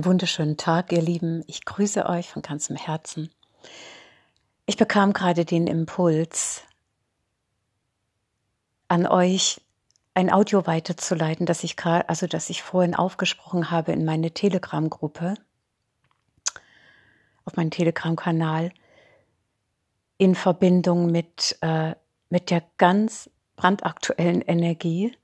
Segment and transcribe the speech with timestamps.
[0.00, 1.44] Einen wunderschönen Tag, ihr Lieben.
[1.46, 3.28] Ich grüße euch von ganzem Herzen.
[4.64, 6.62] Ich bekam gerade den Impuls,
[8.88, 9.60] an euch
[10.14, 15.34] ein Audio weiterzuleiten, das ich gerade, also das ich vorhin aufgesprochen habe in meine Telegram-Gruppe,
[17.44, 18.72] auf meinen Telegram-Kanal,
[20.16, 21.94] in Verbindung mit, äh,
[22.30, 25.14] mit der ganz brandaktuellen Energie,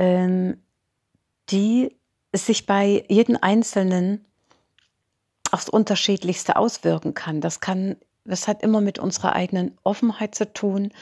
[0.00, 0.60] ähm,
[1.48, 1.96] die
[2.34, 4.24] es sich bei jedem Einzelnen
[5.52, 7.40] aufs Unterschiedlichste auswirken kann.
[7.40, 10.92] Das kann, das hat immer mit unserer eigenen Offenheit zu tun,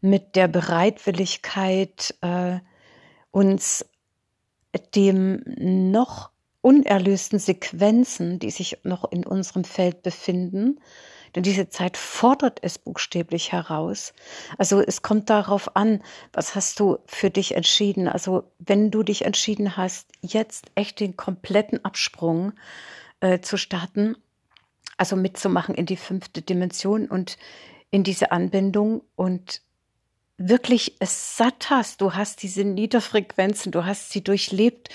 [0.00, 2.58] mit der Bereitwilligkeit, äh,
[3.30, 3.84] uns
[4.94, 6.30] dem noch
[6.62, 10.80] unerlösten Sequenzen, die sich noch in unserem Feld befinden,
[11.34, 14.12] denn diese Zeit fordert es buchstäblich heraus.
[14.56, 18.08] Also es kommt darauf an, was hast du für dich entschieden.
[18.08, 22.52] Also wenn du dich entschieden hast, jetzt echt den kompletten Absprung
[23.20, 24.16] äh, zu starten,
[24.96, 27.38] also mitzumachen in die fünfte Dimension und
[27.90, 29.62] in diese Anbindung und
[30.38, 34.88] wirklich es satt hast, du hast diese Niederfrequenzen, du hast sie durchlebt,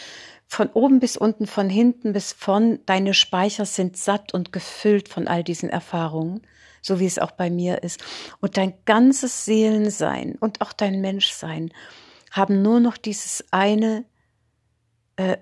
[0.48, 5.28] von oben bis unten, von hinten bis vorn, deine Speicher sind satt und gefüllt von
[5.28, 6.42] all diesen Erfahrungen,
[6.82, 8.04] so wie es auch bei mir ist.
[8.40, 11.72] Und dein ganzes Seelensein und auch dein Menschsein
[12.32, 14.06] haben nur noch dieses eine,
[15.16, 15.38] äh,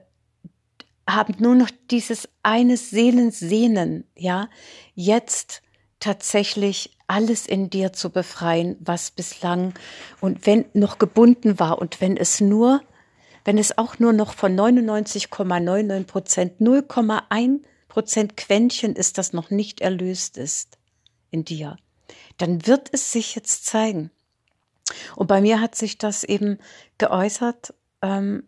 [1.09, 4.49] haben nur noch dieses eine Seelensehnen, ja,
[4.93, 5.61] jetzt
[5.99, 9.73] tatsächlich alles in dir zu befreien, was bislang
[10.21, 12.81] und wenn noch gebunden war und wenn es nur
[13.45, 19.81] wenn es auch nur noch von 99,99 Prozent 0,1 Prozent Quäntchen ist, das noch nicht
[19.81, 20.77] erlöst ist
[21.29, 21.77] in dir,
[22.37, 24.11] dann wird es sich jetzt zeigen.
[25.15, 26.57] Und bei mir hat sich das eben
[26.97, 28.43] geäußert ähm,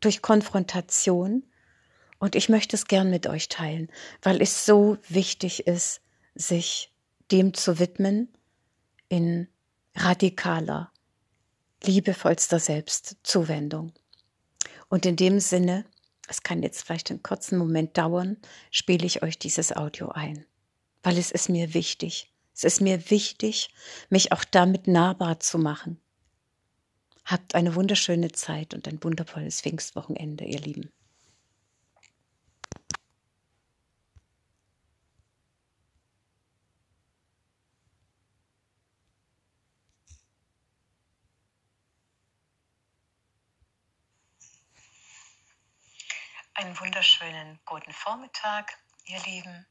[0.00, 1.44] durch Konfrontation.
[2.18, 3.88] Und ich möchte es gern mit euch teilen,
[4.22, 6.00] weil es so wichtig ist,
[6.34, 6.92] sich
[7.30, 8.32] dem zu widmen
[9.08, 9.48] in
[9.94, 10.90] radikaler,
[11.82, 13.92] liebevollster Selbstzuwendung.
[14.88, 15.84] Und in dem Sinne,
[16.28, 18.36] es kann jetzt vielleicht einen kurzen Moment dauern,
[18.70, 20.44] spiele ich euch dieses Audio ein,
[21.02, 22.32] weil es ist mir wichtig.
[22.54, 23.68] Es ist mir wichtig,
[24.08, 26.00] mich auch damit nahbar zu machen.
[27.24, 30.92] Habt eine wunderschöne Zeit und ein wundervolles Pfingstwochenende, ihr Lieben.
[46.58, 49.66] Einen wunderschönen guten Vormittag, ihr Lieben,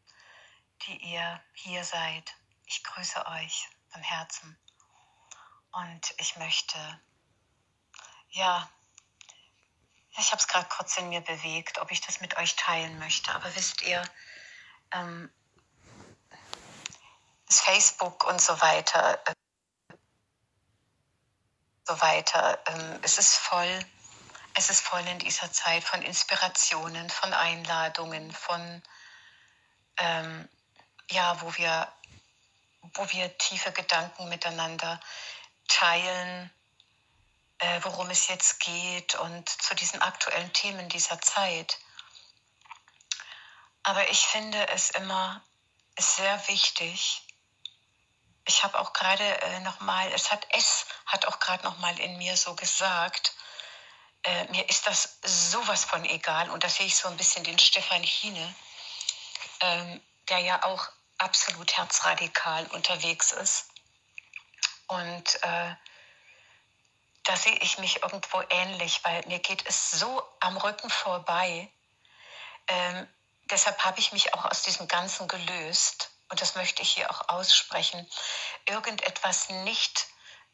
[0.84, 2.36] die ihr hier seid.
[2.68, 4.56] Ich grüße euch von Herzen.
[5.72, 6.78] Und ich möchte,
[8.30, 8.70] ja,
[10.16, 13.34] ich habe es gerade kurz in mir bewegt, ob ich das mit euch teilen möchte.
[13.34, 14.04] Aber wisst ihr,
[14.92, 15.34] ähm,
[17.48, 19.34] das Facebook und so weiter, äh,
[21.86, 23.84] so weiter, ähm, es ist voll
[24.56, 28.82] es ist voll in dieser Zeit von Inspirationen, von Einladungen, von,
[29.98, 30.50] ähm,
[31.12, 31.92] ja, wo wir,
[32.94, 35.00] wo wir tiefe Gedanken miteinander
[35.68, 36.50] teilen,
[37.60, 41.78] äh, worum es jetzt geht und zu diesen aktuellen Themen dieser Zeit.
[43.84, 45.44] Aber ich finde es immer
[46.00, 47.24] sehr wichtig.
[48.46, 52.00] Ich habe auch gerade äh, noch mal, es hat es hat auch gerade noch mal
[52.00, 53.34] in mir so gesagt,
[54.26, 56.50] äh, mir ist das sowas von egal.
[56.50, 58.56] Und da sehe ich so ein bisschen den Stefan Hine,
[59.62, 63.68] ähm, der ja auch absolut herzradikal unterwegs ist.
[64.88, 65.76] Und äh,
[67.24, 71.72] da sehe ich mich irgendwo ähnlich, weil mir geht es so am Rücken vorbei.
[72.68, 73.08] Ähm,
[73.46, 76.12] deshalb habe ich mich auch aus diesem Ganzen gelöst.
[76.30, 78.10] Und das möchte ich hier auch aussprechen.
[78.66, 80.08] Irgendetwas nicht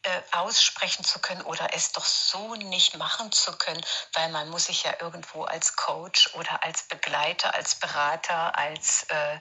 [0.04, 3.84] äh, aussprechen zu können oder es doch so nicht machen zu können,
[4.14, 9.40] weil man muss sich ja irgendwo als Coach oder als Begleiter, als Berater, als äh,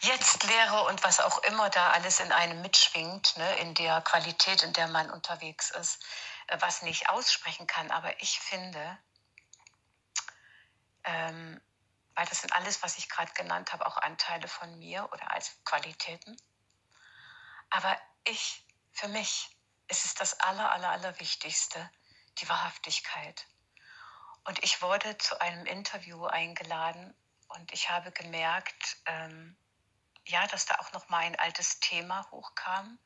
[0.00, 4.62] jetzt Lehrer und was auch immer da alles in einem mitschwingt, ne, in der Qualität,
[4.62, 6.02] in der man unterwegs ist,
[6.46, 7.90] äh, was nicht aussprechen kann.
[7.90, 8.98] Aber ich finde,
[11.04, 11.60] ähm,
[12.14, 15.52] weil das sind alles, was ich gerade genannt habe, auch Anteile von mir oder als
[15.64, 16.36] Qualitäten.
[17.70, 19.55] Aber ich, für mich,
[19.88, 21.90] es ist das Aller, Aller, Allerwichtigste,
[22.38, 23.46] die Wahrhaftigkeit.
[24.44, 27.14] Und ich wurde zu einem Interview eingeladen
[27.48, 29.56] und ich habe gemerkt, ähm,
[30.26, 32.98] ja, dass da auch noch mal ein altes Thema hochkam.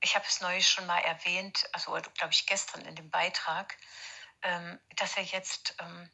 [0.00, 3.76] Ich habe es neulich schon mal erwähnt, also glaube ich gestern in dem Beitrag,
[4.42, 6.10] ähm, dass er jetzt ähm,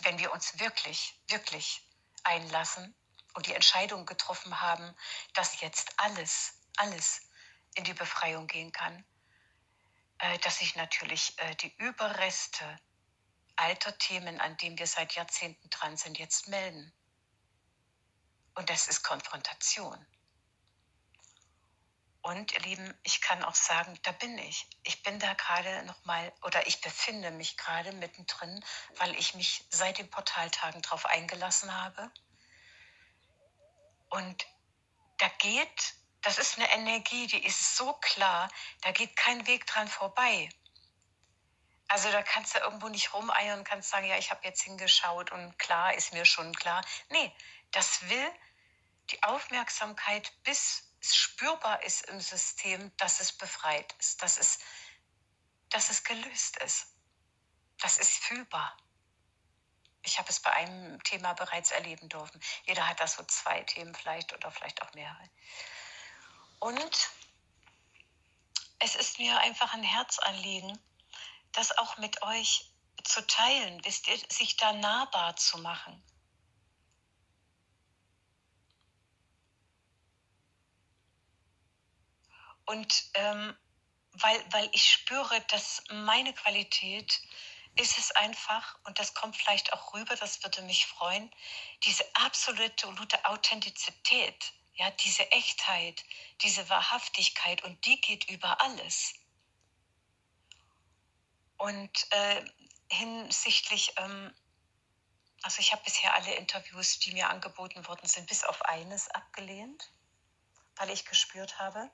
[0.00, 1.86] wenn wir uns wirklich, wirklich
[2.22, 2.94] einlassen
[3.34, 4.94] und die Entscheidung getroffen haben,
[5.34, 7.25] dass jetzt alles, alles
[7.76, 9.04] in die Befreiung gehen kann,
[10.18, 12.80] äh, dass sich natürlich äh, die Überreste
[13.56, 16.92] alter Themen, an denen wir seit Jahrzehnten dran sind, jetzt melden.
[18.54, 20.06] Und das ist Konfrontation.
[22.22, 24.66] Und ihr Lieben, ich kann auch sagen, da bin ich.
[24.82, 28.64] Ich bin da gerade nochmal oder ich befinde mich gerade mittendrin,
[28.96, 32.10] weil ich mich seit den Portaltagen darauf eingelassen habe.
[34.08, 34.44] Und
[35.18, 38.50] da geht, das ist eine Energie, die ist so klar,
[38.82, 40.48] da geht kein Weg dran vorbei.
[41.88, 45.30] Also da kannst du irgendwo nicht rumeiern und kannst sagen, ja, ich habe jetzt hingeschaut
[45.30, 46.84] und klar ist mir schon klar.
[47.10, 47.32] Nee,
[47.70, 48.32] das will
[49.10, 54.58] die Aufmerksamkeit bis es spürbar ist im System, dass es befreit ist, dass es,
[55.70, 56.86] dass es gelöst ist.
[57.78, 58.76] Das ist fühlbar.
[60.02, 62.40] Ich habe es bei einem Thema bereits erleben dürfen.
[62.64, 65.30] Jeder hat da so zwei Themen vielleicht oder vielleicht auch mehrere.
[66.58, 67.10] Und
[68.78, 70.78] es ist mir einfach ein Herzanliegen,
[71.52, 72.70] das auch mit euch
[73.04, 76.02] zu teilen, wisst ihr, sich da nahbar zu machen.
[82.66, 83.56] Und ähm,
[84.12, 87.20] weil, weil ich spüre, dass meine Qualität
[87.76, 91.30] ist es einfach, und das kommt vielleicht auch rüber, das würde mich freuen,
[91.84, 92.88] diese absolute
[93.24, 96.04] Authentizität, ja, diese Echtheit,
[96.42, 99.14] diese Wahrhaftigkeit, und die geht über alles.
[101.56, 102.44] Und äh,
[102.90, 104.34] hinsichtlich, ähm,
[105.42, 109.92] also ich habe bisher alle Interviews, die mir angeboten worden sind, bis auf eines abgelehnt,
[110.76, 111.90] weil ich gespürt habe,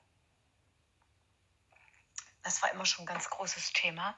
[2.43, 4.17] das war immer schon ein ganz großes Thema.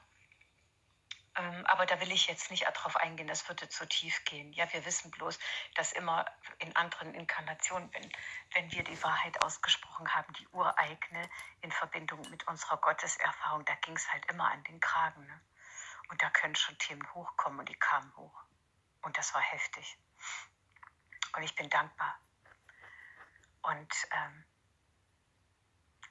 [1.36, 4.52] Ähm, aber da will ich jetzt nicht darauf eingehen, das würde zu tief gehen.
[4.54, 5.38] Ja, wir wissen bloß,
[5.74, 6.24] dass immer
[6.58, 8.12] in anderen Inkarnationen, wenn,
[8.54, 11.28] wenn wir die Wahrheit ausgesprochen haben, die ureigene
[11.60, 15.26] in Verbindung mit unserer Gotteserfahrung, da ging es halt immer an den Kragen.
[15.26, 15.40] Ne?
[16.08, 18.42] Und da können schon Themen hochkommen und die kamen hoch.
[19.02, 19.98] Und das war heftig.
[21.36, 22.18] Und ich bin dankbar.
[23.62, 24.44] Und ähm,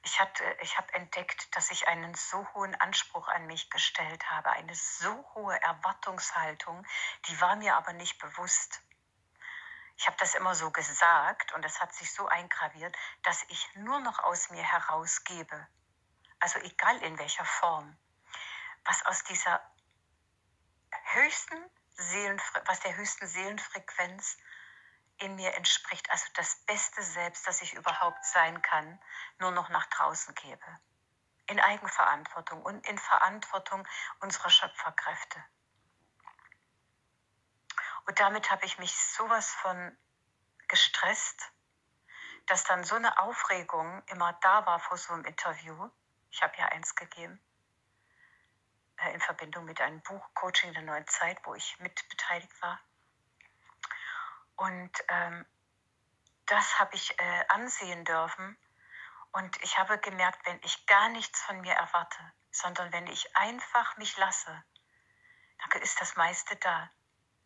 [0.06, 0.20] ich,
[0.60, 5.12] ich habe entdeckt, dass ich einen so hohen Anspruch an mich gestellt habe, eine so
[5.34, 6.86] hohe Erwartungshaltung,
[7.26, 8.80] die war mir aber nicht bewusst.
[9.96, 13.98] Ich habe das immer so gesagt und das hat sich so eingraviert, dass ich nur
[14.00, 15.66] noch aus mir herausgebe,
[16.38, 17.96] also egal in welcher Form,
[18.84, 19.60] was aus dieser
[21.14, 21.58] höchsten
[21.98, 24.36] Seelenfre was der höchsten Seelenfrequenz
[25.18, 29.00] in mir entspricht, also das beste Selbst, das ich überhaupt sein kann,
[29.38, 30.78] nur noch nach draußen gebe.
[31.46, 33.86] In Eigenverantwortung und in Verantwortung
[34.20, 35.42] unserer Schöpferkräfte.
[38.06, 39.96] Und damit habe ich mich sowas von
[40.68, 41.52] gestresst,
[42.46, 45.90] dass dann so eine Aufregung immer da war vor so einem Interview.
[46.30, 47.40] Ich habe ja eins gegeben
[48.98, 52.80] äh, in Verbindung mit einem Buch Coaching der neuen Zeit, wo ich mit beteiligt war.
[54.56, 55.46] Und ähm,
[56.46, 58.56] das habe ich äh, ansehen dürfen.
[59.32, 63.96] Und ich habe gemerkt, wenn ich gar nichts von mir erwarte, sondern wenn ich einfach
[63.98, 64.64] mich lasse,
[65.58, 66.90] dann ist das meiste da.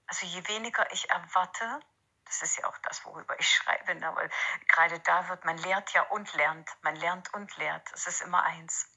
[0.06, 1.80] Also je weniger ich erwarte,
[2.24, 4.14] das ist ja auch das, worüber ich schreibe, ne?
[4.14, 4.30] weil
[4.68, 8.44] gerade da wird, man lehrt ja und lernt, man lernt und lehrt, es ist immer
[8.44, 8.88] eins.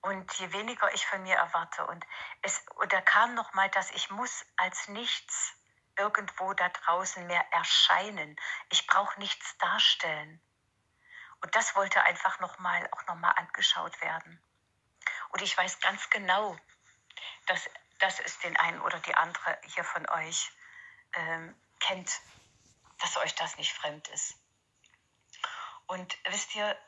[0.00, 2.04] Und je weniger ich von mir erwarte und
[2.42, 5.54] es, und da kam noch mal, dass ich muss als nichts
[5.96, 8.36] irgendwo da draußen mehr erscheinen.
[8.70, 10.40] Ich brauche nichts darstellen.
[11.40, 14.42] Und das wollte einfach noch mal, auch nochmal angeschaut werden.
[15.30, 16.56] Und ich weiß ganz genau,
[17.46, 17.68] dass,
[17.98, 20.50] dass es den einen oder die andere hier von euch
[21.14, 22.20] ähm, kennt,
[22.98, 24.34] dass euch das nicht fremd ist.
[25.86, 26.78] Und wisst ihr,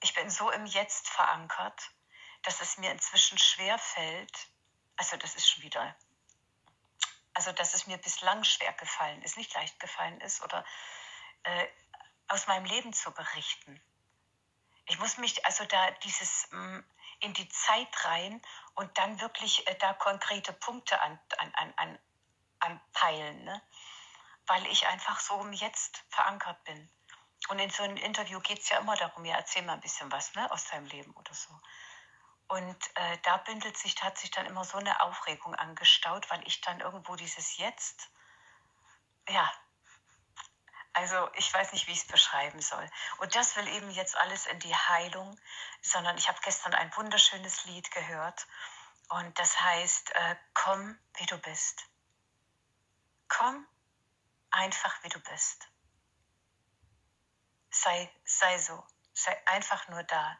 [0.00, 1.90] ich bin so im Jetzt verankert,
[2.42, 4.48] dass es mir inzwischen schwer fällt,
[4.96, 5.96] also das ist schon wieder
[7.38, 10.64] also dass es mir bislang schwer gefallen ist, nicht leicht gefallen ist oder
[11.44, 11.68] äh,
[12.26, 13.80] aus meinem Leben zu berichten.
[14.86, 16.84] Ich muss mich also da dieses mh, mm,
[17.20, 18.42] in die Zeit rein
[18.74, 21.98] und dann wirklich äh, da konkrete Punkte an, an, an, an,
[22.58, 23.62] anpeilen, ne?
[24.46, 26.90] weil ich einfach so Jetzt verankert bin.
[27.50, 30.10] Und in so einem Interview geht es ja immer darum, ja, erzähl mal ein bisschen
[30.10, 31.50] was ne, aus deinem Leben oder so.
[32.48, 36.60] Und äh, da bündelt sich, hat sich dann immer so eine Aufregung angestaut, weil ich
[36.62, 38.10] dann irgendwo dieses Jetzt,
[39.28, 39.52] ja,
[40.94, 42.90] also ich weiß nicht, wie ich es beschreiben soll.
[43.18, 45.38] Und das will eben jetzt alles in die Heilung,
[45.82, 48.46] sondern ich habe gestern ein wunderschönes Lied gehört
[49.10, 51.86] Und das heißt, äh, komm, wie du bist.
[53.28, 53.66] Komm
[54.50, 55.68] einfach, wie du bist.
[57.70, 58.84] Sei, sei so.
[59.12, 60.36] Sei einfach nur da.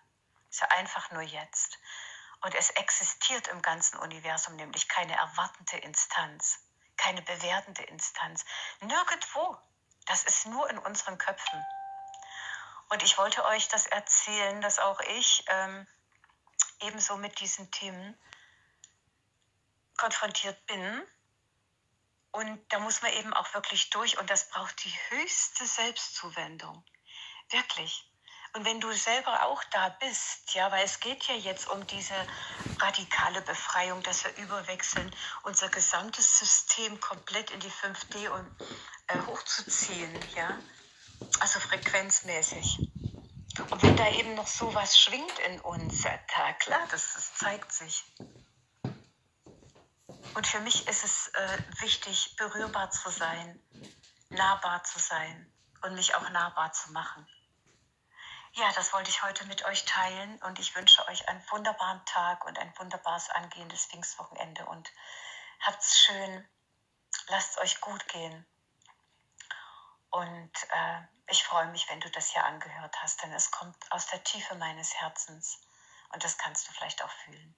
[0.51, 1.79] Sei einfach nur jetzt.
[2.41, 6.61] Und es existiert im ganzen Universum nämlich keine erwartende Instanz,
[6.97, 8.45] keine bewertende Instanz.
[8.81, 9.59] Nirgendwo.
[10.07, 11.67] Das ist nur in unseren Köpfen.
[12.89, 15.87] Und ich wollte euch das erzählen, dass auch ich ähm,
[16.81, 18.19] ebenso mit diesen Themen
[19.99, 21.07] konfrontiert bin.
[22.31, 26.85] Und da muss man eben auch wirklich durch und das braucht die höchste Selbstzuwendung.
[27.51, 28.08] Wirklich.
[28.55, 32.15] Und wenn du selber auch da bist, ja, weil es geht ja jetzt um diese
[32.81, 38.51] radikale Befreiung, dass wir überwechseln, unser gesamtes System komplett in die 5D und
[39.09, 40.59] äh, hochzuziehen, ja,
[41.41, 42.79] also frequenzmäßig.
[43.71, 46.17] Und wenn da eben noch so was schwingt in uns, ja
[46.59, 48.05] klar, das, das zeigt sich.
[50.35, 53.61] Und für mich ist es äh, wichtig, berührbar zu sein,
[54.31, 55.53] nahbar zu sein
[55.83, 57.27] und mich auch nahbar zu machen.
[58.53, 62.45] Ja, das wollte ich heute mit euch teilen und ich wünsche euch einen wunderbaren Tag
[62.45, 64.91] und ein wunderbares angehendes Pfingstwochenende und
[65.61, 66.49] habt's schön,
[67.29, 68.47] lasst euch gut gehen.
[70.11, 74.07] Und äh, ich freue mich, wenn du das hier angehört hast, denn es kommt aus
[74.07, 75.61] der Tiefe meines Herzens
[76.13, 77.55] und das kannst du vielleicht auch fühlen.